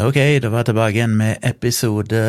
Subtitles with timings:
[0.00, 2.20] Ok, da var jeg tilbake igjen med episode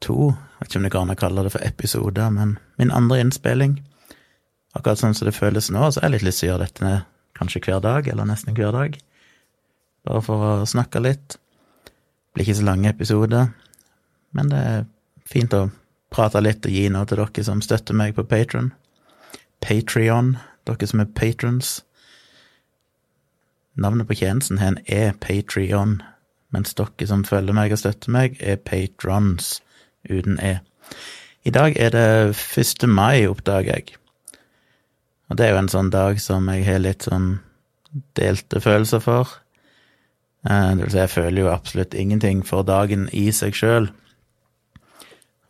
[0.00, 0.30] to.
[0.56, 3.74] Vet ikke om det går an å kalle det for episoder, men min andre innspilling.
[4.72, 6.92] Akkurat sånn som det føles nå, så har jeg litt lyst til å gjøre dette
[7.36, 8.96] kanskje hver dag, eller nesten hver dag.
[10.08, 11.36] Bare for å snakke litt.
[11.84, 13.50] Det blir ikke så lange episoder,
[14.32, 14.86] men det er
[15.28, 15.66] fint å
[16.14, 18.70] prate litt og gi noe til dere som støtter meg på Patron.
[19.60, 21.82] Patrion, dere som er patrons.
[23.76, 25.98] Navnet på tjenesten her er Patrion
[26.54, 29.58] mens dere som følger meg og støtter meg, er patrons
[30.08, 30.58] uten e.
[31.46, 32.06] I dag er det
[32.58, 32.88] 1.
[32.90, 33.94] mai, oppdager jeg.
[35.30, 37.38] Og det er jo en sånn dag som jeg har litt sånn
[38.18, 39.30] delte følelser for.
[40.48, 43.90] Eh, det vil si, jeg føler jo absolutt ingenting for dagen i seg sjøl.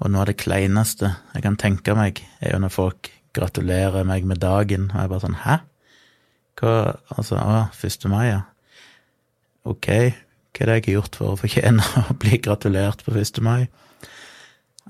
[0.01, 4.27] Og noe av det kleineste jeg kan tenke meg, er jo når folk gratulerer meg
[4.27, 5.59] med dagen, og jeg bare sånn Hæ?
[6.61, 6.73] Hva
[7.17, 8.09] Altså, å, 1.
[8.13, 8.41] mai, ja.
[9.69, 9.89] Ok,
[10.51, 13.43] hva er det jeg har gjort for å fortjene å bli gratulert på 1.
[13.47, 13.69] mai?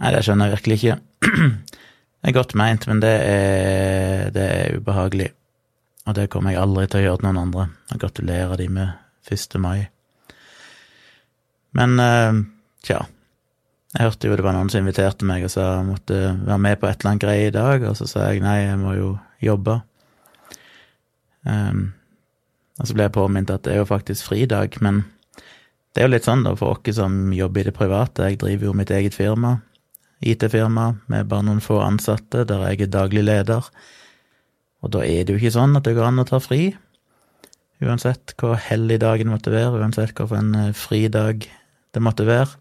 [0.01, 0.99] Nei, det skjønner jeg virkelig ikke.
[2.21, 5.31] Det er godt meint, men det er, det er ubehagelig.
[6.05, 9.31] Og det kommer jeg aldri til å gjøre til noen andre, å gratulere de med
[9.33, 9.57] 1.
[9.65, 9.87] mai.
[11.81, 12.43] Men uh,
[12.85, 12.99] tja,
[13.95, 16.77] jeg hørte jo det var noen som inviterte meg og sa jeg måtte være med
[16.83, 19.09] på et eller annet greie i dag, og så sa jeg nei, jeg må jo
[19.43, 19.79] jobbe.
[21.49, 21.87] Um,
[22.77, 25.03] og så ble jeg påminnet at det er jo faktisk fridag, men
[25.91, 28.29] det er jo litt sånn da for oss som jobber i det private.
[28.29, 29.57] Jeg driver jo mitt eget firma,
[30.21, 33.67] IT-firma, med bare noen få ansatte, der jeg er daglig leder.
[34.85, 36.71] Og da er det jo ikke sånn at det går an å ta fri.
[37.81, 41.49] Uansett hvor hellig dagen måtte være, uansett hva for en fridag
[41.91, 42.53] det måtte være,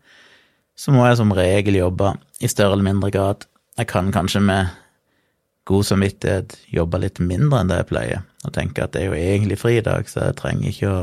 [0.79, 3.43] så må jeg som regel jobbe i større eller mindre grad.
[3.77, 4.71] Jeg kan kanskje med
[5.69, 9.19] god samvittighet jobbe litt mindre enn det jeg pleier, og tenke at det er jo
[9.19, 11.01] egentlig fridag, så jeg trenger ikke å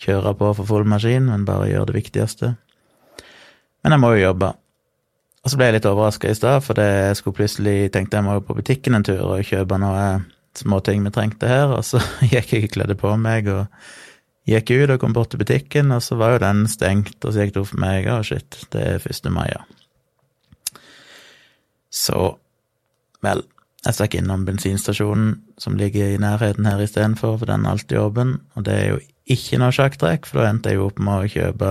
[0.00, 2.54] kjøre på for full maskin, men bare gjøre det viktigste.
[3.84, 4.52] Men jeg må jo jobbe.
[5.46, 8.34] Og så ble jeg litt overraska i stad, for jeg skulle plutselig tenkte jeg må
[8.34, 10.24] jo på butikken en tur og kjøpe noe
[10.56, 12.00] småting vi trengte her, og så
[12.32, 13.66] gikk jeg kledde på meg og
[14.46, 17.44] gikk ut og kom bort til butikken, og så var jo den stengt, og så
[17.44, 19.30] gikk det opp for meg, og shit, det er 1.
[19.34, 19.62] mai, ja.
[21.94, 22.20] Så,
[23.24, 23.42] vel,
[23.86, 28.40] jeg stakk innom bensinstasjonen som ligger i nærheten her istedenfor, for den er alltid åpen,
[28.54, 28.98] og det er jo
[29.30, 31.70] ikke noe sjakktrekk, for da endte jeg jo opp med å kjøpe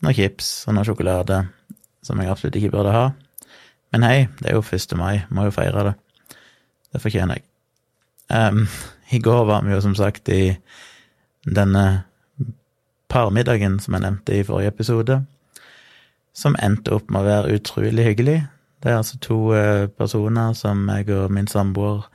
[0.00, 1.42] noe chips og noe sjokolade
[2.06, 3.08] som jeg absolutt ikke burde ha.
[3.90, 4.94] Men hei, det er jo 1.
[4.98, 5.96] mai, må jo feire det.
[6.90, 7.46] Det fortjener jeg.
[8.30, 8.64] Um,
[9.10, 10.54] I går var vi jo som sagt i
[11.46, 11.84] denne
[13.10, 15.18] parmiddagen som jeg nevnte i forrige episode,
[16.36, 18.38] som endte opp med å være utrolig hyggelig.
[18.80, 22.06] Det er altså to uh, personer som jeg og min samboer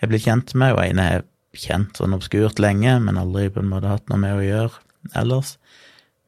[0.00, 3.70] har blitt kjent med, og ene er kjent sånn obskurt lenge, men aldri på en
[3.72, 5.56] måte hatt noe med å gjøre ellers.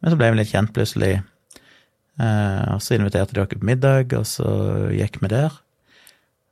[0.03, 1.13] Men så ble vi litt kjent plutselig.
[2.21, 4.51] Eh, og så inviterte de oss på middag, og så
[4.93, 5.55] gikk vi der.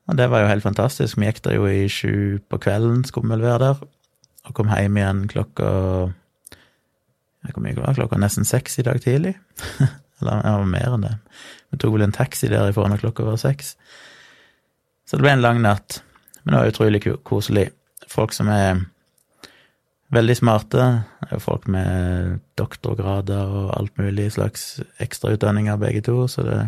[0.09, 1.19] Og det var jo helt fantastisk.
[1.19, 3.83] Vi gikk der jo i sju på kvelden, skulle vi vel være der,
[4.47, 5.69] og kom hjem igjen klokka
[7.41, 9.35] jeg kom ikke klokka nesten seks i dag tidlig.
[10.21, 11.15] Eller ja, mer enn det.
[11.71, 13.77] Vi tok vel en taxi der i forhånd klokka var seks.
[15.07, 16.01] Så det ble en lang natt.
[16.43, 17.69] Men det var utrolig koselig
[18.11, 18.81] folk som er
[20.15, 20.87] veldig smarte.
[21.21, 26.61] Det er jo folk med doktorgrader og alt mulig slags ekstrautdanninger, begge to, så det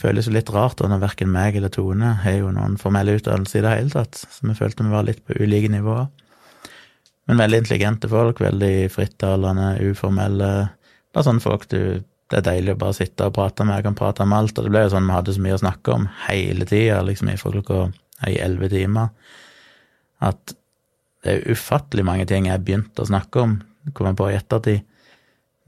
[0.00, 3.58] føles jo litt rart da når verken meg eller Tone har jo noen formell utdannelse
[3.60, 6.08] i det hele tatt, så vi følte vi var litt på ulike nivåer.
[7.28, 10.48] Men veldig intelligente folk, veldig frittalende, uformelle.
[11.10, 12.00] Det er sånne folk du
[12.30, 14.66] Det er deilig å bare sitte og prate med, jeg kan prate om alt, og
[14.66, 17.50] det ble jo sånn vi hadde så mye å snakke om hele tida, liksom ifra
[17.56, 17.80] klokka
[18.28, 19.08] i elleve timer
[20.20, 20.54] at
[21.24, 23.58] det er ufattelig mange ting jeg begynte å snakke om,
[23.96, 24.86] kom jeg på i ettertid,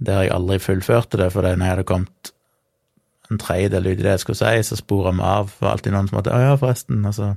[0.03, 2.33] der jeg aldri fullførte det, for når jeg hadde kommet
[3.31, 5.53] en tredjedel ut i det jeg skulle si, så spora vi av.
[5.53, 7.37] Det var alltid noen som måtte 'Å ja, forresten', og så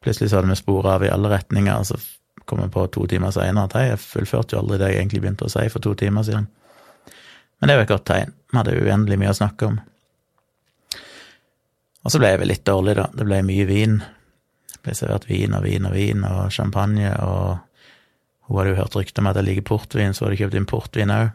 [0.00, 1.98] plutselig så hadde vi spora av i alle retninger, og så
[2.46, 5.20] kom jeg på to timer seinere at hei, jeg fullførte jo aldri det jeg egentlig
[5.20, 6.48] begynte å si for to timer siden.
[7.60, 8.32] Men det er jo et godt tegn.
[8.48, 9.80] Vi hadde uendelig mye å snakke om.
[12.04, 13.08] Og så ble jeg vel litt dårlig, da.
[13.12, 13.98] Det ble mye vin
[14.88, 17.58] ble servert vin og vin og vin og champagne, og
[18.48, 21.12] hun hadde jo hørt rykter om at jeg liker portvin, så hadde kjøpt inn portvin
[21.12, 21.34] òg.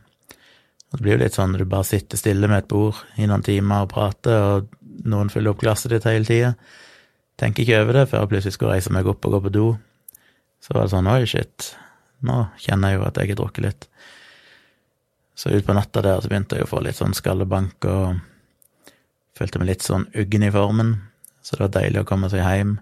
[0.93, 3.45] Og det blir jo litt sånn du bare sitter stille med et bord i noen
[3.45, 6.53] timer og prater, og noen fyller opp glasset ditt hele tida.
[7.41, 9.69] Tenker ikke over det før jeg plutselig skulle reise meg opp og gå på do.
[10.61, 11.71] Så var det sånn oi, shit,
[12.25, 13.89] nå kjenner jeg jo at jeg har drukket litt.
[15.35, 18.19] Så utpå natta der så begynte jeg å få litt sånn skallebank og
[19.37, 20.97] følte meg litt sånn uggen i formen,
[21.41, 22.77] så det var deilig å komme seg hjem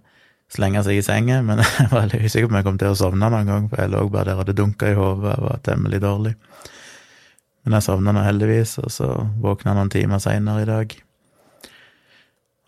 [0.52, 3.00] slenge seg i senga, men jeg var litt usikker på om jeg kom til å
[3.00, 5.64] sovne noen gang, for jeg lå bare der og det dunka i hodet og var
[5.66, 6.36] temmelig dårlig.
[7.64, 9.10] Men jeg sovna nå heldigvis, og så
[9.42, 10.96] våkna noen timer seinere i dag.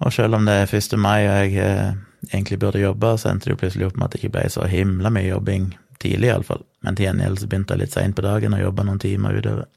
[0.04, 0.98] Og selv om det er 1.
[1.02, 1.96] mai og jeg eh,
[2.32, 4.68] egentlig burde jobbe, så endte det jo plutselig opp med at det ikke ble så
[4.70, 5.72] himla mye jobbing
[6.04, 6.64] tidlig, iallfall.
[6.84, 9.68] Men til gjengjeld så begynte jeg litt seint på dagen og jobba noen timer utover.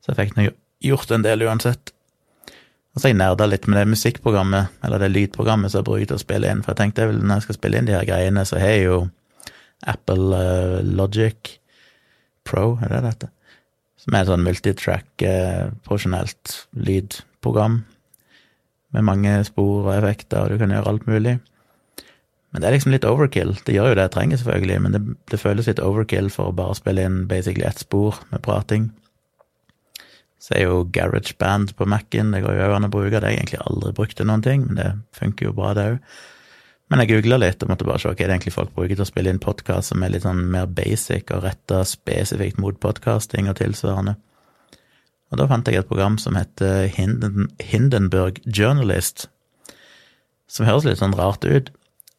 [0.00, 0.50] Så jeg fikk nå
[0.84, 1.92] gjort en del uansett.
[2.90, 6.08] Og så har jeg nerda litt med det musikkprogrammet, eller det lydprogrammet som jeg bruker
[6.10, 8.08] til å spille inn, for jeg tenkte vel når jeg skal spille inn de her
[8.08, 8.96] greiene, så har jeg jo
[9.88, 11.52] Apple uh, Logic
[12.48, 13.30] Pro, er det dette?
[14.00, 16.56] Som er et sånn multitrack, uh, profesjonelt
[16.88, 17.82] lydprogram
[18.96, 21.36] med mange spor og effekter, og du kan gjøre alt mulig.
[22.50, 23.52] Men det er liksom litt overkill.
[23.66, 25.00] Det gjør jo det jeg trenger, selvfølgelig, men det,
[25.30, 28.88] det føles litt overkill for å bare spille inn basically ett spor med prating.
[30.40, 33.12] Så er jo GarageBand på Mac-en, det går jo an å bruke.
[33.12, 35.88] Det har jeg egentlig aldri brukt til noen ting, men det funker jo bra, det
[35.92, 35.98] òg.
[36.90, 39.04] Men jeg googla litt og måtte bare se hva okay, det egentlig folk bruker til
[39.04, 43.46] å spille inn podkast som er litt sånn mer basic og retta spesifikt mot podkasting
[43.46, 44.16] og tilsvarende.
[45.30, 49.28] Og da fant jeg et program som heter Hinden, Hindenburg Journalist,
[50.50, 51.70] som høres litt sånn rart ut.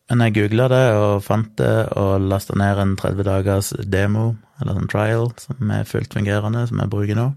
[0.09, 4.77] Men jeg googla det og fant det, og lasta ned en 30 dagers demo, eller
[4.77, 7.30] sånn trial, som er fullt fungerende, som jeg bruker nå,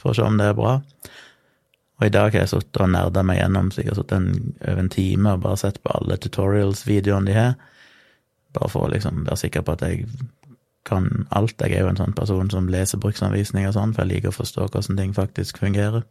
[0.00, 0.78] for å se om det er bra.
[2.00, 4.32] Og i dag har jeg sittet og nerda meg gjennom så jeg har en,
[4.64, 7.54] over en time og bare sett på alle tutorials-videoene de har,
[8.54, 10.08] bare for å liksom være sikker på at jeg
[10.84, 11.54] kan alt.
[11.60, 14.36] Jeg er jo en sånn person som leser bruksanvisninger og sånn, for jeg liker å
[14.36, 16.04] forstå hvordan ting faktisk fungerer.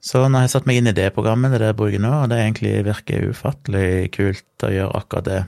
[0.00, 2.12] Så når jeg satt meg inn i det programmet, det er det jeg bruker nå,
[2.22, 5.40] og det egentlig virker ufattelig kult å gjøre akkurat det.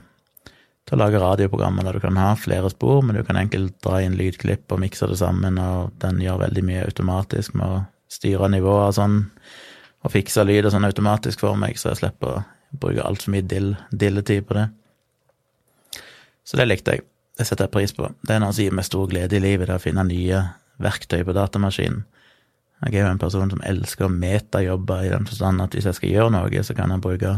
[0.83, 4.01] Til å lage radioprogrammer der du kan ha flere spor, men du kan enkelt dra
[4.03, 7.81] inn lydklipp og mikse det sammen, og den gjør veldig mye automatisk med å
[8.13, 9.17] styre nivåer og sånn,
[10.03, 12.43] og fikse lyd og sånn automatisk for meg, så jeg slipper å
[12.77, 14.67] bruke altfor mye dill, dilletid på det.
[16.43, 17.07] Så det likte jeg.
[17.33, 18.11] Det setter jeg pris på.
[18.21, 20.43] Det er noe som gir meg stor glede i livet, det å finne nye
[20.83, 22.03] verktøy på datamaskinen.
[22.83, 25.99] Jeg er jo en person som elsker å metajobbe, i den forstand at hvis jeg
[25.99, 27.33] skal gjøre noe, så kan jeg bruke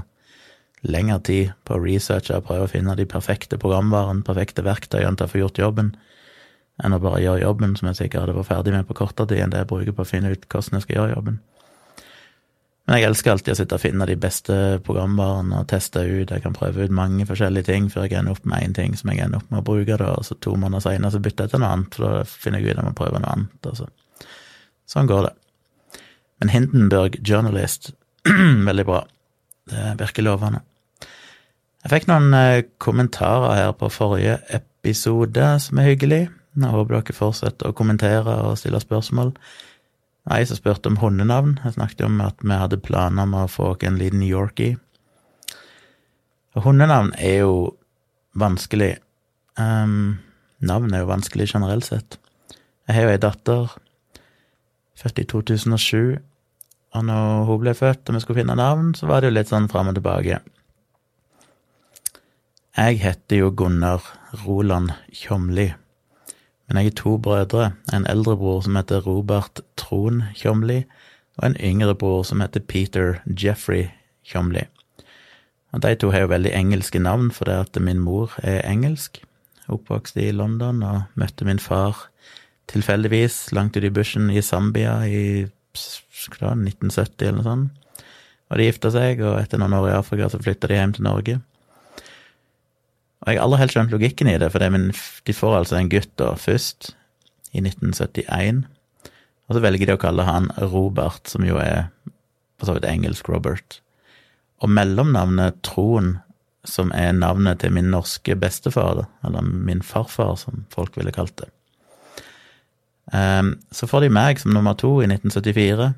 [0.85, 5.27] lengre tid på å researche og prøve å finne de perfekte programvarene, perfekte verktøyene til
[5.27, 5.95] å få gjort jobben,
[6.83, 9.43] enn å bare gjøre jobben som jeg sikkert hadde vært ferdig med på kortere tid
[9.45, 11.37] enn det jeg bruker på å finne ut hvordan jeg skal gjøre jobben.
[12.85, 14.55] Men jeg elsker alltid å sitte og finne de beste
[14.85, 16.29] programvarene og teste ut.
[16.29, 19.09] Jeg kan prøve ut mange forskjellige ting før jeg ender opp med én ting som
[19.09, 21.55] jeg ender opp med å bruke, da, og så to måneder seinere så bytter jeg
[21.55, 23.71] til noe annet, for da finner jeg ut om å prøve noe annet.
[23.71, 23.89] Altså.
[24.89, 25.33] Sånn går det.
[26.41, 27.91] Men Hindenburg Journalist,
[28.69, 29.03] veldig bra.
[29.69, 30.61] Det virker lovende.
[31.85, 36.23] Jeg fikk noen eh, kommentarer her på forrige episode som er hyggelig.
[36.55, 39.35] Jeg håper dere fortsetter å kommentere og stille spørsmål.
[40.33, 41.59] Ei som spurte om hundenavn.
[41.61, 44.79] Jeg snakket om at vi hadde planer om å få en liten Yorkie.
[46.55, 47.55] Og hundenavn er jo
[48.39, 48.95] vanskelig.
[49.59, 50.17] Um,
[50.65, 52.17] navn er jo vanskelig generelt sett.
[52.87, 53.75] Jeg har jo ei datter,
[54.95, 56.17] født i 2007,
[56.95, 59.51] og når hun ble født og vi skulle finne navn, så var det jo litt
[59.51, 60.39] sånn fram og tilbake.
[62.75, 64.03] Jeg heter jo Gunnar
[64.45, 65.69] Roland Tjomli.
[66.67, 70.83] Men jeg er to brødre, en eldre bror som heter Robert Tron Tjomli,
[71.37, 73.89] og en yngre bror som heter Peter Jeffrey
[74.23, 74.65] Tjomli.
[75.75, 79.21] Og De to har jo veldig engelske navn, for det at min mor er engelsk.
[79.67, 82.07] Oppvokst i London og møtte min far
[82.71, 87.81] tilfeldigvis langt ute i bushen i Zambia i 1970 eller noe sånt.
[88.51, 91.05] Og de gifta seg, og etter noen år i Afrika så flytta de hjem til
[91.07, 91.39] Norge.
[93.25, 94.91] Og jeg har aldri helt skjønt logikken i det, for det min,
[95.25, 96.91] de får altså en gutt da først,
[97.55, 98.65] i 1971,
[99.47, 101.87] og så velger de å kalle han Robert, som jo er
[102.59, 103.79] for så vidt engelsk Robert.
[104.63, 106.17] Og mellomnavnet Tron,
[106.67, 111.49] som er navnet til min norske bestefar, eller min farfar, som folk ville kalt det.
[113.13, 115.91] Um, så får de meg som nummer to i 1974,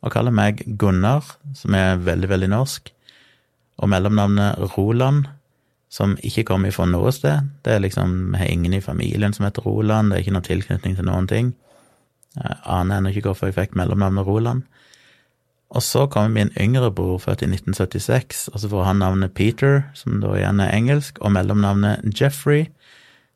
[0.00, 2.90] og kaller meg Gunnar, som er veldig, veldig norsk,
[3.80, 5.28] og mellomnavnet Roland
[5.90, 7.48] som ikke kommer ifra noe sted.
[7.64, 10.46] Det er liksom, Vi har ingen i familien som heter Roland, det er ikke noen
[10.46, 11.54] tilknytning til noen ting.
[12.36, 14.62] Jeg aner ennå ikke hvorfor jeg fikk mellomnavnet Roland.
[15.70, 19.82] Og så kommer min yngre bror, født i 1976, og så får han navnet Peter,
[19.94, 22.66] som da igjen er engelsk, og mellomnavnet Jeffrey,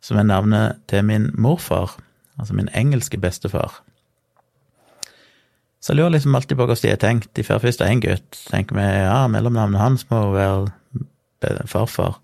[0.02, 1.96] som er navnet til min morfar,
[2.38, 3.80] altså min engelske bestefar.
[5.84, 7.32] Så jeg lurer liksom alltid på hvordan de har tenkt.
[7.36, 12.16] De får først én gutt, tenker vi ja, mellomnavnet hans må være farfar.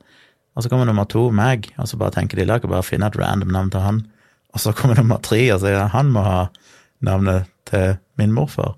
[0.57, 3.11] Og så kommer nummer to, meg, og så bare tenker de la ikke bare finne
[3.11, 4.01] et random navn til han.
[4.55, 6.41] Og så kommer nummer tre og at han må ha
[7.05, 8.75] navnet til min morfar.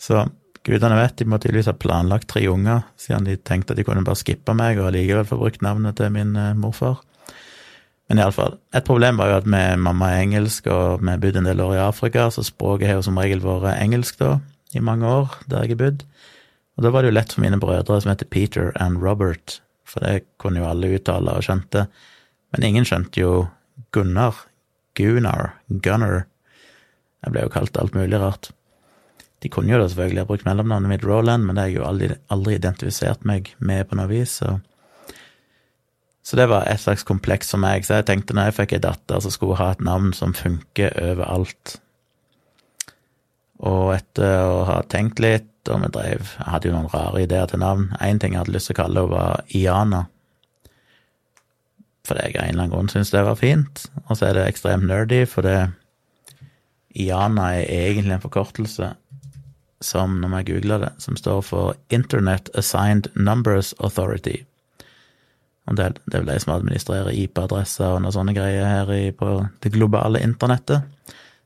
[0.00, 0.26] Så
[0.64, 4.04] gudene vet, de må tydeligvis ha planlagt tre unger, siden de tenkte at de kunne
[4.06, 7.00] bare skippe meg og likevel få brukt navnet til min eh, morfar.
[8.10, 11.36] Men iallfall, et problem var jo at med mamma er engelsk, og vi har bodd
[11.38, 14.32] en del år i Afrika, så språket har jo som regel vært engelsk da,
[14.74, 16.02] i mange år der jeg har bodd.
[16.74, 20.02] Og da var det jo lett for mine brødre som heter Peter and Robert, for
[20.02, 21.84] det kunne jo alle uttale og skjønte,
[22.50, 23.34] men ingen skjønte jo
[23.94, 24.42] Gunnar,
[24.98, 26.24] Gunnar, Gunnar.
[27.22, 28.50] Jeg ble jo kalt alt mulig rart.
[29.40, 31.86] De kunne jo da selvfølgelig ha brukt mellomnavnet mitt Roland, men det har jeg jo
[31.86, 34.58] aldri, aldri identifisert meg med på noe vis, så
[36.30, 37.82] så det var et slags kompleks for meg.
[37.82, 40.30] Så jeg tenkte når jeg fikk ei datter, så skulle hun ha et navn som
[40.36, 41.72] funker overalt.
[43.66, 47.50] Og etter å ha tenkt litt, og vi drev Jeg hadde jo noen rare ideer
[47.50, 47.88] til navn.
[47.98, 50.04] Én ting jeg hadde lyst til å kalle henne, var Iana.
[52.06, 53.82] Fordi jeg av en eller annen grunn syntes det var fint.
[54.06, 55.58] Og så er det ekstremt nerdy, for det
[56.94, 58.92] Iana er egentlig en forkortelse
[59.82, 64.44] som, når jeg googler det, som står for Internet Assigned Numbers Authority.
[65.70, 69.12] Og det, det er vel de som administrerer IP-adresser og noen sånne greier her i,
[69.14, 70.82] på det globale internettet.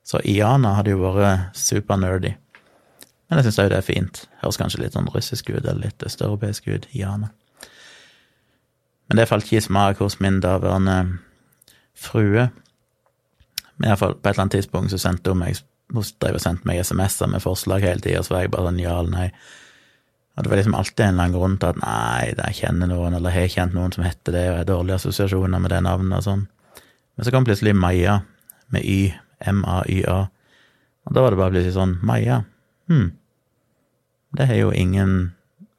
[0.05, 2.33] Så Iana hadde jo vært supernerdy.
[3.29, 4.25] Men jeg syns òg det er fint.
[4.41, 6.89] Høres kanskje litt sånn russisk ut, eller litt østeuropeisk ut.
[6.97, 7.31] Iana.
[9.09, 10.99] Men det falt ikke i smak hos min daværende
[11.97, 12.49] frue.
[13.77, 15.61] Men iallfall, på et eller annet tidspunkt så sendte hun meg
[15.93, 18.81] hun drev og sendte meg SMS-er med forslag hele tida, så var jeg bare sånn
[18.81, 19.27] ja eller nei.
[20.35, 23.15] Og det var liksom alltid en eller annen grunn til at nei, jeg kjenner noen,
[23.15, 26.27] eller har kjent noen som heter det, og har dårlige assosiasjoner med det navnet og
[26.27, 26.47] sånn.
[27.15, 28.19] Men så kom plutselig Maja,
[28.75, 29.13] med Y,
[29.53, 30.19] M-A-Y-A,
[31.05, 32.41] og da var det bare plutselig sånn, Maja,
[32.91, 33.13] hm,
[34.35, 35.15] det har jo ingen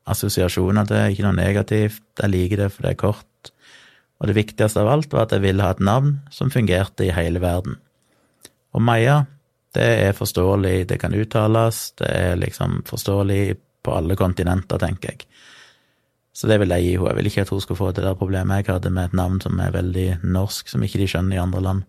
[0.07, 3.51] assosiasjoner til, ikke noe negativt, jeg liker det for det er kort,
[4.21, 7.11] og det viktigste av alt var at jeg ville ha et navn som fungerte i
[7.11, 7.75] hele verden.
[8.71, 9.25] Og Maja,
[9.75, 15.27] det er forståelig, det kan uttales, det er liksom forståelig på alle kontinenter, tenker jeg.
[16.35, 17.11] Så det vil jeg gi henne.
[17.13, 19.39] Jeg vil ikke at hun skal få det der problemet jeg hadde med et navn
[19.43, 21.85] som er veldig norsk, som ikke de skjønner i andre land.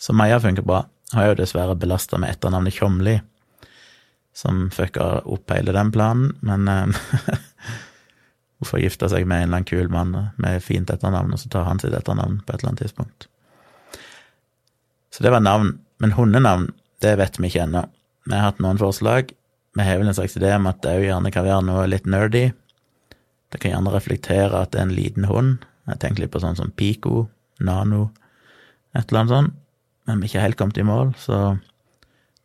[0.00, 0.84] Så Maja funker bra.
[1.12, 3.18] Hun er jo dessverre belasta med etternavnet Tjomli,
[4.34, 7.28] som fucka opp hele den planen, men uh,
[8.58, 11.52] hun får gifte seg med en eller annen kul mann med fint etternavn, og så
[11.52, 13.28] tar han sitt etternavn på et eller annet tidspunkt.
[15.14, 15.76] Så det var navn.
[16.02, 16.72] Men hundenavn,
[17.04, 17.84] det vet vi ikke ennå.
[18.26, 19.30] Vi har hatt noen forslag.
[19.74, 22.06] Vi har vel en slags idé om at det òg gjerne kan være noe litt
[22.06, 22.44] nerdy.
[23.50, 25.64] Det kan gjerne reflektere at det er en liten hund.
[25.90, 27.26] Jeg tenker litt på sånn som Pico,
[27.62, 28.08] Nano,
[28.94, 29.60] et eller annet sånt.
[30.04, 31.56] Men vi er ikke helt kommet i mål, så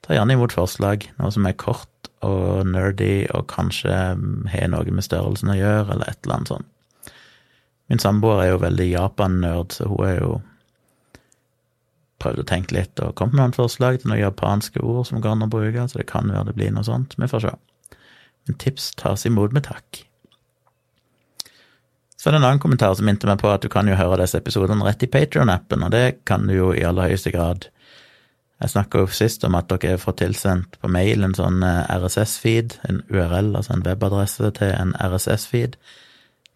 [0.05, 1.05] ta gjerne imot forslag.
[1.19, 6.09] Noe som er kort og nerdy og kanskje har noe med størrelsen å gjøre, eller
[6.09, 6.69] et eller annet sånt.
[7.89, 10.33] Min samboer er jo veldig Japan-nerd, så hun er jo
[12.19, 15.37] prøvd å tenke litt og kommet med noen forslag til noen japanske ord som går
[15.37, 17.15] an å bruke, så det kan være det blir noe sånt.
[17.19, 17.55] Vi får se.
[18.47, 20.03] Men tips tas imot med takk.
[22.19, 24.19] Så er det en annen kommentar som minte meg på at du kan jo høre
[24.19, 27.69] disse episodene rett i Patrion-appen, og det kan du jo i aller høyeste grad.
[28.59, 32.75] Jeg snakka jo sist om at dere får tilsendt på mail en sånn eh, RSS-feed,
[32.89, 35.77] en URL, altså en webadresse til en RSS-feed.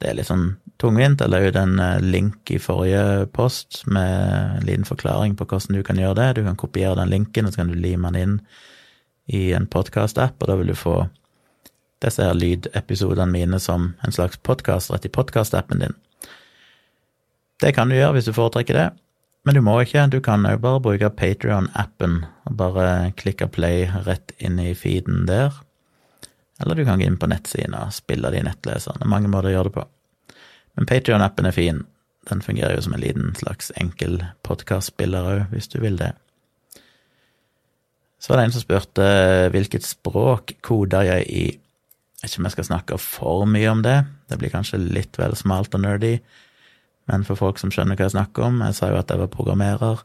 [0.01, 1.21] Det er litt sånn tungvint.
[1.21, 5.77] Jeg la ut en eh, link i forrige post med en liten forklaring på hvordan
[5.77, 6.29] du kan gjøre det.
[6.37, 8.39] Du kan kopiere den linken, og så kan du lime den inn
[9.31, 10.97] i en podkast-app, og da vil du få
[12.03, 15.95] disse her lydepisodene mine som en slags podkast rett i podkast-appen din.
[17.63, 18.89] Det kan du gjøre hvis du foretrekker det,
[19.47, 20.09] men du må ikke.
[20.11, 25.55] Du kan jo bare bruke Patrion-appen og bare klikke play rett inn i feeden der.
[26.61, 28.99] Eller du kan gå inn på nettsiden og spille det i nettleseren.
[29.01, 29.87] Det er mange måter å gjøre det på.
[30.77, 31.81] Men Patrion-appen er fin.
[32.29, 36.13] Den fungerer jo som en liten slags enkel podkastspiller òg, hvis du vil det.
[38.23, 39.05] Så var det en som spurte
[39.51, 41.45] hvilket språk koder jeg i.
[41.51, 43.97] Jeg vet ikke om jeg skal snakke for mye om det,
[44.31, 46.13] det blir kanskje litt vel smalt og nerdy,
[47.11, 49.27] men for folk som skjønner hva jeg snakker om Jeg sa jo at jeg var
[49.27, 49.99] programmerer.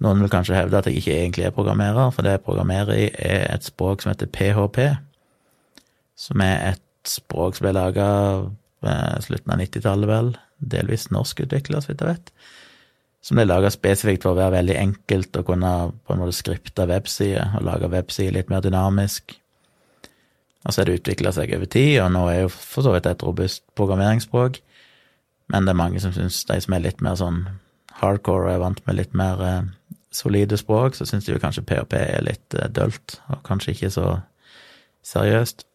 [0.00, 3.10] Noen vil kanskje hevde at jeg ikke egentlig er programmerer, for det jeg programmerer i,
[3.12, 4.78] er et språk som heter PHP,
[6.20, 8.08] som er et språk som ble laga
[9.24, 10.32] slutten av 90-tallet, vel.
[10.60, 12.32] Delvis norskutvikla, så vidt jeg vet.
[13.24, 15.72] Som ble laga spesifikt for å være veldig enkelt å kunne
[16.04, 19.36] på en måte skripte websider, og lage websider litt mer dynamisk.
[20.64, 23.08] Og så er det utvikla seg over tid, og nå er jo for så vidt
[23.08, 24.60] et robust programmeringsspråk.
[25.52, 27.42] Men det er mange som syns de som er litt mer sånn
[28.00, 29.62] hardcore og er vant med litt mer eh,
[30.14, 33.92] solide språk, så syns de jo kanskje PHP er litt eh, dølt, og kanskje ikke
[33.96, 34.06] så
[35.06, 35.66] seriøst.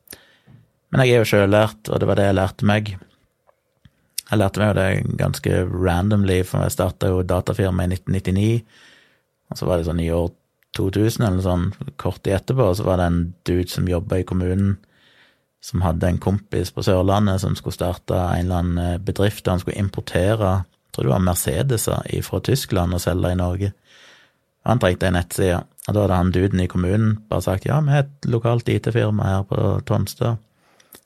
[0.92, 2.96] Men jeg er jo sjøllært, og det var det jeg lærte meg.
[4.26, 8.82] Jeg lærte meg jo det ganske randomly, for jeg starta jo datafirma i 1999,
[9.52, 10.30] og så var det sånn i år
[10.76, 11.66] 2000 eller sånn,
[12.02, 14.78] kort tid etterpå, og så var det en dude som jobba i kommunen,
[15.66, 19.56] som hadde en kompis på Sørlandet som skulle starte en eller annen eh, bedrift der
[19.56, 20.60] han skulle importere
[20.96, 23.72] tror det var Mercedeser fra Tyskland og selge i Norge.
[24.66, 27.94] Han trengte ei nettside, og da hadde han duden i kommunen bare sagt ja, vi
[27.94, 30.40] er et lokalt IT-firma her på Tonstad,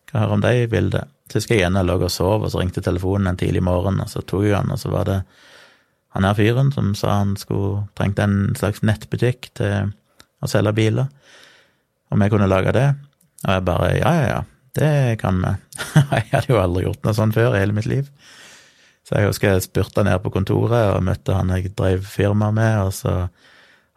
[0.10, 1.04] hva hører om de vil det?
[1.30, 4.00] Så husker jeg igjen jeg lå og sov, og så ringte telefonen en tidlig morgen,
[4.02, 5.20] og så tok jeg den, og så var det
[6.16, 9.92] han her fyren som sa han skulle trengte en slags nettbutikk til
[10.42, 11.12] å selge biler,
[12.10, 12.88] om jeg kunne lage det.
[13.46, 14.40] Og jeg bare ja, ja, ja,
[14.80, 15.54] det kan vi.
[16.18, 18.10] jeg hadde jo aldri gjort noe sånt før i hele mitt liv.
[19.06, 22.76] Så jeg husker jeg spurta ned på kontoret og møtte han jeg drev firma med,
[22.88, 23.14] og så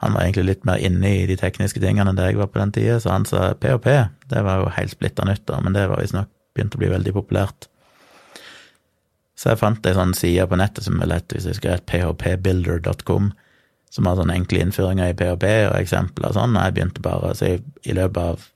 [0.03, 2.59] Han var egentlig litt mer inne i de tekniske tingene enn det jeg var på
[2.59, 3.89] den tida, så han sa PHP,
[4.33, 7.13] det var jo helt splitta nytt, da, men det var visstnok begynt å bli veldig
[7.15, 7.69] populært.
[9.39, 13.31] Så jeg fant ei sånn side på nettet som er lett, hvis jeg skrev phpbuilder.com,
[13.93, 17.51] som har sånne enkle innføringer i PHP og eksempler og sånn, jeg begynte bare Så
[17.51, 18.47] jeg, i løpet av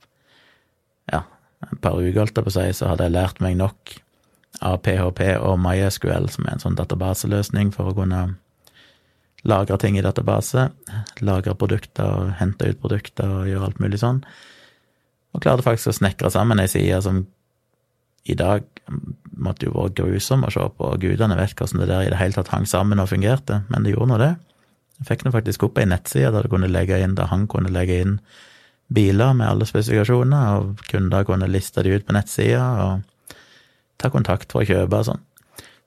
[1.13, 1.21] ja,
[1.67, 3.97] et par uker, holdt jeg på å si, så hadde jeg lært meg nok
[4.65, 8.23] av PHP og MySQL, som er en sånn databaseløsning for å kunne
[9.47, 10.67] lagre ting i database,
[11.23, 14.21] lagre produkter og hente ut produkter og gjøre alt mulig sånn.
[15.35, 17.23] Og klarte faktisk å snekre sammen ei side som
[18.27, 18.65] i dag
[19.37, 22.35] måtte jo være grusom å se på, gudene vet hvordan det der i det hele
[22.35, 24.33] tatt hang sammen og fungerte, men det gjorde nå det.
[24.97, 27.71] Jeg fikk nå faktisk opp ei nettside der du kunne legge inn, der han kunne
[27.71, 28.17] legge inn
[28.91, 32.65] biler med alle spesifikasjoner, og kunder kunne liste de ut på nettsida.
[32.87, 33.05] og
[33.97, 35.23] ta kontakt for å kjøpe og sånn.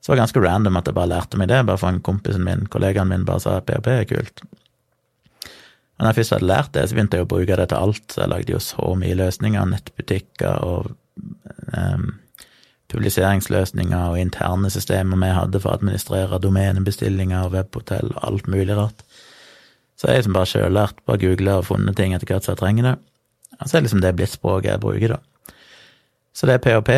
[0.01, 2.43] Så det var ganske random at jeg bare lærte meg det, bare for en kompisen
[2.45, 4.41] min, kollegaen min, bare sa at PHP er kult.
[6.01, 8.05] Men når jeg først hadde lært det, så begynte jeg å bruke det til alt.
[8.09, 10.87] Så jeg lagde jo så mye løsninger, nettbutikker og
[11.77, 12.07] um,
[12.89, 18.73] publiseringsløsninger og interne systemer vi hadde for å administrere domenebestillinger og webhotell og alt mulig
[18.79, 19.05] rart.
[19.93, 22.89] Så jeg liksom bare sjøllært, bare googla og funnet ting etter hvert som jeg trenger
[22.89, 22.95] det.
[23.59, 25.55] Og så er liksom det blitt språket jeg bruker, da.
[26.33, 26.91] Så det er PHP.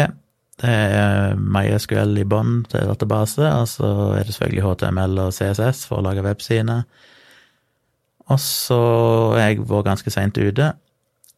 [0.61, 5.87] Det er MySQL i bånn til database, og så er det selvfølgelig HTML og CSS
[5.89, 6.83] for å lage websider.
[8.29, 8.79] Og så
[9.33, 10.69] har jeg vært ganske seint ute,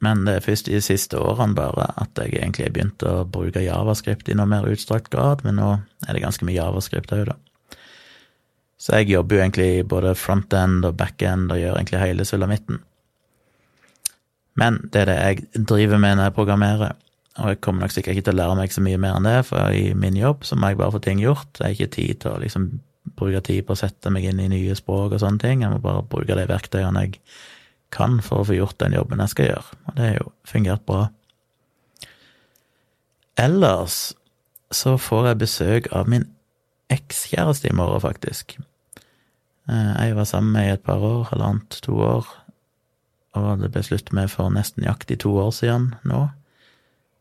[0.04, 3.64] men det er først de siste årene bare at jeg egentlig har begynt å bruke
[3.64, 5.70] javascript i noe mer utstrakt grad, men nå
[6.06, 7.40] er det ganske mye javascript òg, da.
[8.78, 12.84] Så jeg jobber jo egentlig både frontend og backend og gjør egentlig hele sulamitten.
[14.60, 16.94] Men det er det jeg driver med når jeg programmerer.
[17.36, 19.40] Og jeg kommer nok sikkert ikke til å lære meg så mye mer enn det,
[19.50, 21.50] for i min jobb så må jeg bare få ting gjort.
[21.58, 22.70] Det er ikke tid til å liksom
[23.20, 25.66] bruke tid på å sette meg inn i nye språk og sånne ting.
[25.66, 27.20] Jeg må bare bruke de verktøyene jeg
[27.96, 29.80] kan for å få gjort den jobben jeg skal gjøre.
[29.86, 31.02] Og det har jo fungert bra.
[33.40, 34.00] Ellers
[34.74, 36.30] så får jeg besøk av min
[36.94, 38.56] ekskjæreste i morgen, faktisk.
[39.68, 42.32] Eh, jeg var sammen med i et par år, halvannet, to år,
[43.36, 46.30] og det ble slutt med for nesten nøyaktig to år siden nå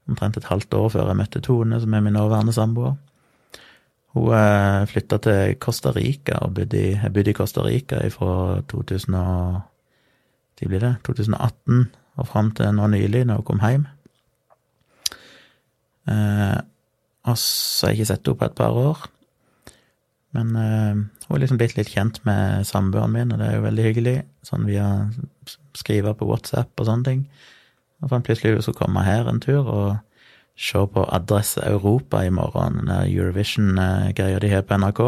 [0.09, 2.95] omtrent et halvt år før jeg møtte Tone, som er min nåværende samboer.
[4.15, 8.61] Hun eh, flytta til Costa Rica og bodde i, jeg bodde i Costa Rica fra
[8.71, 9.63] 2000 og,
[10.65, 13.89] blir det, 2018 og fram til nå nylig, når hun kom hjem.
[16.09, 16.61] Eh,
[17.25, 19.03] og så har jeg ikke sett henne på et par år.
[20.35, 23.67] Men eh, hun er liksom blitt litt kjent med samboeren min, og det er jo
[23.67, 24.17] veldig hyggelig.
[24.47, 24.87] Sånn via
[25.75, 27.27] skrive på WhatsApp og sånne ting.
[28.05, 29.95] Og fant plutselig ut å komme her en tur og
[30.61, 35.01] se på Adresse Europa i morgen, den Eurovision-greia de har på NRK,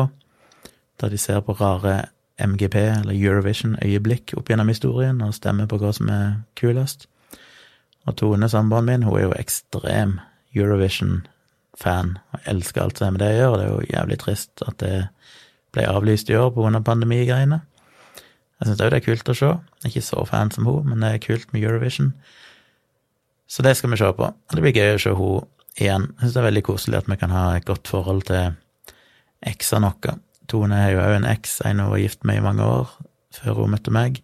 [1.00, 2.06] der de ser på rare
[2.40, 7.06] MGP, eller Eurovision-øyeblikk opp gjennom historien, og stemmer på hva som er kulest.
[8.06, 10.18] Og Tone, samboeren min, hun er jo ekstrem
[10.56, 13.60] Eurovision-fan, og elsker alt som har med det å gjøre.
[13.60, 14.96] Det er jo jævlig trist at det
[15.76, 16.80] ble avlyst i år pga.
[16.80, 17.60] pandemigreiene.
[18.56, 19.52] Jeg syns òg det er kult å se.
[19.52, 22.14] Jeg er ikke så fan som hun, men det er kult med Eurovision.
[23.46, 24.30] Så det skal vi se på.
[24.52, 25.44] Det blir gøy å se henne
[25.76, 26.08] igjen.
[26.16, 28.56] Jeg syns det er veldig koselig at vi kan ha et godt forhold til
[29.46, 30.16] eksa noe.
[30.50, 32.90] Tone har jo òg en eks, en hun var gift med i mange år,
[33.34, 34.20] før hun møtte meg,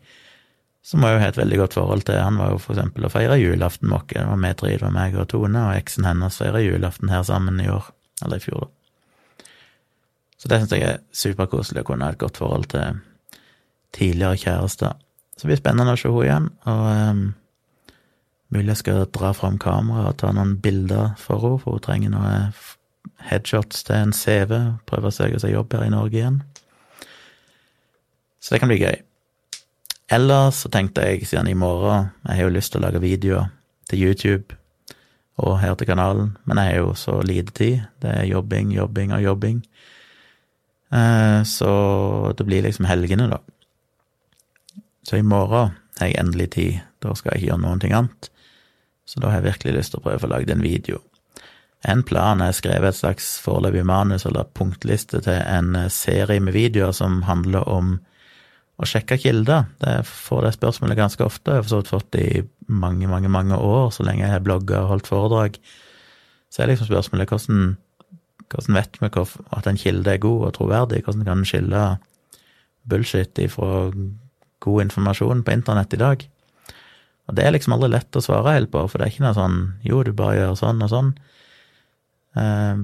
[0.86, 2.20] som hun jo har et veldig godt forhold til.
[2.22, 4.06] Han var jo for eksempel å feire julaften med oss.
[4.10, 7.60] Det var vi tre, det meg og Tone, og eksen hennes feira julaften her sammen
[7.62, 7.90] i år,
[8.24, 8.78] eller i fjor, da.
[10.42, 12.96] Så det syns jeg er superkoselig å kunne ha et godt forhold til
[13.94, 14.96] tidligere kjærester.
[15.36, 17.20] Så det blir spennende å se henne igjen, og um,
[18.52, 22.12] Mulig jeg skal dra fram kamera og ta noen bilder for henne, for hun trenger
[22.12, 22.52] noen
[23.30, 24.52] headshots til en CV.
[24.88, 26.42] Prøve å søke seg jobb her i Norge igjen.
[28.42, 28.98] Så det kan bli gøy.
[30.12, 33.48] Ellers så tenkte jeg siden i morgen Jeg har jo lyst til å lage videoer
[33.88, 34.58] til YouTube
[35.40, 37.86] og her til kanalen, men jeg har jo så lite tid.
[38.02, 39.62] Det er jobbing, jobbing og jobbing.
[40.92, 41.72] Eh, så
[42.36, 43.40] det blir liksom helgene, da.
[45.08, 46.82] Så i morgen har jeg endelig tid.
[47.02, 48.28] Da skal jeg ikke gjøre noen ting annet.
[49.12, 51.02] Så da har jeg virkelig lyst til å prøve å få lagd en video.
[51.84, 52.40] en plan.
[52.40, 57.68] er skrevet et slags foreløpig manus eller punktliste til en serie med videoer som handler
[57.68, 57.96] om
[58.78, 59.66] å sjekke kilder.
[59.82, 61.50] Det får det spørsmålet ganske ofte.
[61.50, 64.84] Jeg har for fått det i mange, mange, mange år, så lenge jeg har blogga
[64.84, 65.58] og holdt foredrag.
[66.50, 67.76] Så er liksom spørsmålet hvordan,
[68.46, 69.10] hvordan vet vi
[69.58, 71.02] at en kilde er god og troverdig?
[71.02, 71.82] Hvordan kan en skille
[72.88, 73.90] bullshit ifra
[74.62, 76.28] god informasjon på internett i dag?
[77.30, 79.36] Og det er liksom aldri lett å svare helt på, for det er ikke noe
[79.36, 81.12] sånn jo, du bare gjør sånn og sånn.
[82.40, 82.82] Eh,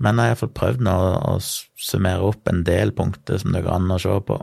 [0.00, 0.94] men jeg har iallfall prøvd nå
[1.28, 4.38] å summere opp en del punkter som det går an å se på.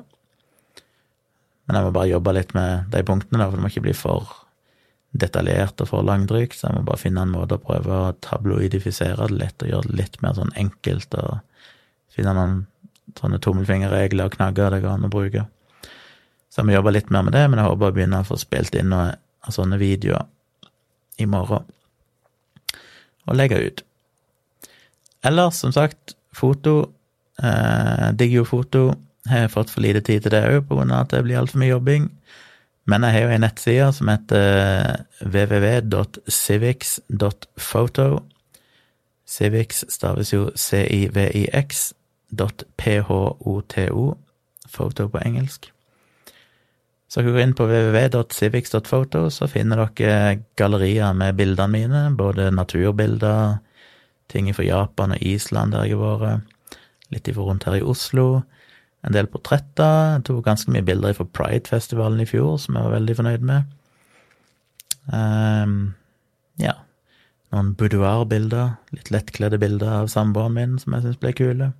[1.68, 4.30] Men jeg må bare jobbe litt med de punktene, for det må ikke bli for
[5.18, 6.60] detaljert og for langdrygt.
[6.60, 9.90] Så jeg må bare finne en måte å prøve å tabloidifisere det litt, og gjøre
[9.92, 11.40] det litt mer sånn enkelt, og
[12.14, 12.58] finne noen
[13.18, 15.48] sånne tommelfingerregler og knagger det går an å bruke.
[16.52, 18.38] Så jeg må jobbe litt mer med det, men jeg håper å begynne å få
[18.40, 18.94] spilt inn
[19.48, 20.26] noen sånne videoer
[21.18, 21.64] i morgen,
[23.28, 23.84] og legge ut.
[25.26, 26.92] Ellers, som sagt, foto.
[27.44, 28.94] Eh, digger jo foto.
[29.28, 31.74] Jeg har fått for lite tid til det òg, av at det blir altfor mye
[31.74, 32.04] jobbing.
[32.88, 34.46] Men jeg har jo ei nettside som heter
[35.20, 38.08] www.civics.photo.
[39.28, 41.94] Civics staves jo C-I-V-I-X.
[42.28, 44.18] .photo.
[44.68, 45.77] Photo på engelsk.
[47.08, 53.62] Så dere går inn på www.civics.photo, så finner dere gallerier med bildene mine, både naturbilder,
[54.28, 56.80] ting fra Japan og Island der jeg har vært,
[57.16, 58.42] litt ifra rundt her i Oslo,
[59.08, 60.18] en del portretter.
[60.18, 63.74] Jeg tok ganske mye bilder fra Pride-festivalen i fjor, som jeg var veldig fornøyd med.
[65.08, 65.78] Um,
[66.60, 66.76] ja.
[67.56, 71.72] Noen boudoir-bilder, litt lettkledde bilder av samboeren min som jeg syns ble kule.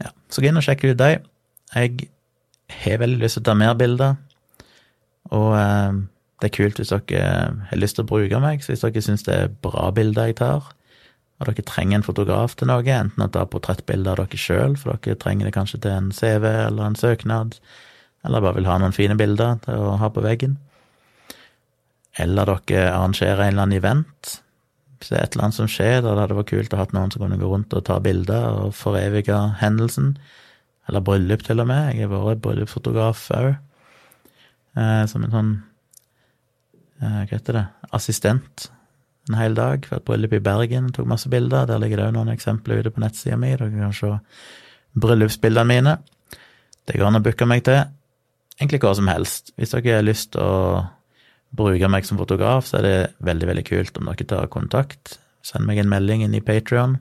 [0.00, 1.26] Ja, så gå inn og sjekk ut dem.
[1.74, 2.08] Jeg
[2.72, 4.16] har veldig lyst til å ta mer bilder,
[5.34, 5.98] og eh,
[6.40, 7.28] det er kult hvis dere
[7.70, 10.38] har lyst til å bruke meg, så hvis dere syns det er bra bilder jeg
[10.42, 10.70] tar,
[11.36, 14.96] og dere trenger en fotograf til noe, enten å ta portrettbilder av dere sjøl, for
[14.96, 17.58] dere trenger det kanskje til en CV eller en søknad,
[18.26, 20.58] eller bare vil ha noen fine bilder til å ha på veggen,
[22.20, 24.36] eller dere arrangerer en eller annen event,
[24.96, 26.86] hvis det er et eller annet som skjer der det hadde vært kult å ha
[26.96, 30.14] noen som kunne gå rundt og ta bilder og forevige hendelsen,
[30.88, 33.54] eller bryllup til og med, jeg har vært bryllupsfotograf òg,
[34.76, 35.56] eh, som en sånn
[36.96, 37.64] Eh, hva heter det,
[37.96, 38.70] assistent
[39.28, 40.92] en hel dag for et bryllup i Bergen.
[40.94, 41.66] Tok masse bilder.
[41.66, 43.50] Der ligger det òg noen eksempler ute på nettsida mi.
[43.58, 44.12] Dere kan se
[45.02, 45.96] bryllupsbildene mine.
[46.86, 47.80] Det går an å booke meg til
[48.56, 49.50] egentlig hva som helst.
[49.58, 50.86] Hvis dere har lyst til å
[51.56, 52.96] bruke meg som fotograf, så er det
[53.26, 55.18] veldig, veldig kult om dere tar kontakt.
[55.42, 57.00] Send meg en melding inn i Patrion,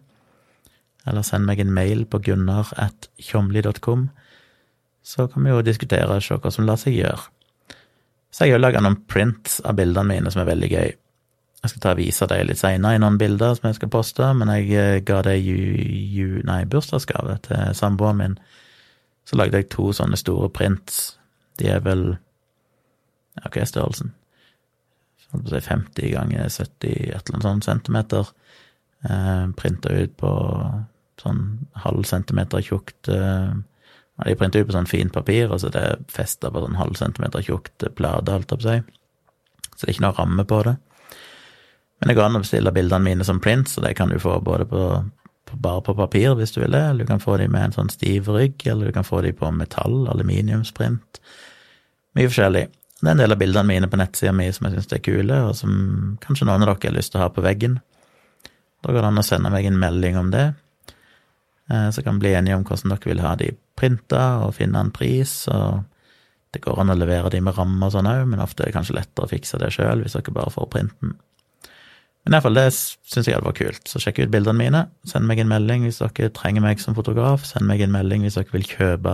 [1.06, 4.10] eller send meg en mail på gunnar.tjomli.com.
[5.06, 7.30] Så kan vi jo diskutere og se hva som lar seg gjøre.
[8.34, 10.90] Så jeg har laga noen prints av bildene mine som er veldig gøy.
[11.66, 14.28] Jeg skal ta og vise deg litt seinere i noen bilder som jeg skal poste,
[14.38, 15.56] men jeg eh, ga det ju,
[16.14, 18.36] ju, nei, bursdagsgave til samboeren min.
[19.26, 21.16] Så lagde jeg to sånne store prints.
[21.58, 22.06] De er vel
[23.36, 24.14] Ja, hva er størrelsen?
[25.32, 28.30] Holdt på å si 50 ganger 70 et eller annet sånt centimeter.
[29.10, 30.32] Eh, Printa ut på
[31.22, 31.42] sånn
[31.86, 33.54] halv centimeter tjukt eh,
[34.16, 36.78] de printer printa ut på sånn fint papir, og så det er festa på sånn
[36.80, 38.76] halv centimeter tjukt plate, holdt jeg på å.
[39.76, 40.76] Så det er ikke noe ramme på det.
[42.00, 44.38] Men det går an å bestille bildene mine som print, så det kan du få
[44.44, 44.86] både på,
[45.50, 47.76] på, bare på papir hvis du vil det, eller du kan få de med en
[47.76, 51.20] sånn stiv rygg, eller du kan få de på metall, aluminiumsprint.
[52.16, 52.66] Mye forskjellig.
[53.02, 55.42] Det er en del av bildene mine på nettsida mi som jeg syns er kule,
[55.50, 55.74] og som
[56.24, 57.82] kanskje noen av dere har lyst til å ha på veggen.
[58.80, 60.62] Da går det an å sende meg en melding om det, eh,
[61.66, 64.92] så kan vi bli enige om hvordan dere vil ha de printa og finne en
[64.94, 65.48] pris.
[65.50, 65.84] og
[66.54, 68.76] Det går an å levere de med ramme og sånn òg, men ofte er det
[68.78, 71.16] kanskje lettere å fikse det sjøl hvis dere bare får printen.
[72.26, 73.90] Men iallfall, det syns jeg hadde vært kult.
[73.90, 74.80] Så sjekk ut bildene mine.
[75.06, 77.46] Send meg en melding hvis dere trenger meg som fotograf.
[77.46, 79.14] Send meg en melding hvis dere vil kjøpe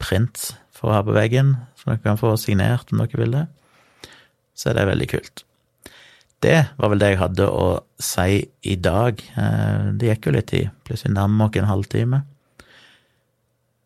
[0.00, 3.44] print for å ha på veggen, som dere kan få signert om dere vil det.
[4.56, 5.44] Så er det veldig kult.
[6.44, 7.66] Det var vel det jeg hadde å
[8.02, 9.20] si i dag.
[9.40, 10.72] Eh, det gikk jo litt tid.
[10.84, 12.22] Plutselig nærmer vi oss en halvtime.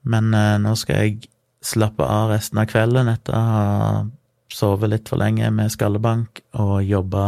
[0.08, 1.28] Men eh, nå skal jeg
[1.64, 3.66] slappe av resten av kvelden etter å ha
[4.50, 7.26] sovet litt for lenge med skallebank og jobba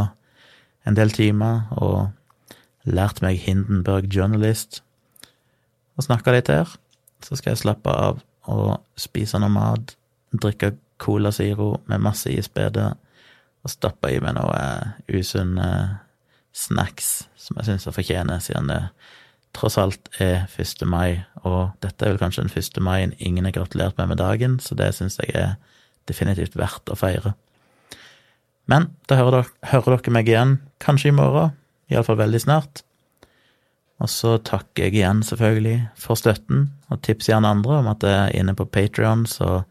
[0.88, 4.80] en del timer og lært meg Hindenburg Journalist
[5.98, 6.70] og snakka litt her.
[7.22, 9.94] Så skal jeg slappe av og spise noe mat,
[10.32, 12.96] drikke Cola Zero med masse isbiter
[13.64, 14.60] og stappa i meg noe
[15.12, 15.68] usunne
[16.56, 18.80] snacks som jeg syns jeg fortjener, siden det
[19.56, 20.84] tross alt er 1.
[20.86, 22.82] mai, og dette er vel kanskje den 1.
[22.86, 25.56] maien ingen har gratulert meg med dagen, så det syns jeg er
[26.10, 27.34] definitivt verdt å feire.
[28.70, 31.56] Men da hører dere, hører dere meg igjen, kanskje i morgen,
[31.90, 32.84] iallfall veldig snart.
[34.00, 38.20] Og så takker jeg igjen, selvfølgelig, for støtten, og tips gjerne andre om at jeg
[38.20, 39.64] er inne på Patrion, så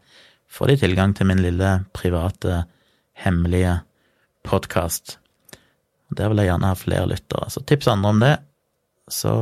[0.50, 2.64] får de tilgang til min lille private,
[3.24, 3.80] hemmelige
[4.46, 5.18] podkast.
[6.16, 8.34] Der vil jeg gjerne ha flere lyttere, så tips andre om det.
[9.10, 9.32] Så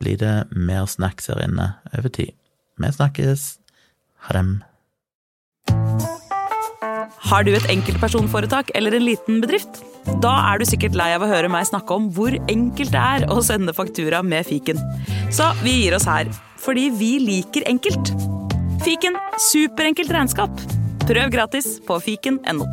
[0.00, 2.32] blir det mer snacks her inne over tid.
[2.80, 3.58] Vi snakkes.
[4.26, 4.54] Ha dem.
[7.24, 9.80] Har du et enkeltpersonforetak eller en liten bedrift?
[10.20, 13.26] Da er du sikkert lei av å høre meg snakke om hvor enkelt det er
[13.32, 14.80] å sende faktura med fiken.
[15.32, 16.28] Så vi gir oss her,
[16.60, 18.12] fordi vi liker enkelt.
[18.84, 19.16] Fiken
[19.50, 20.83] superenkelt regnskap.
[21.04, 22.64] Prøv gratis på fiken.no.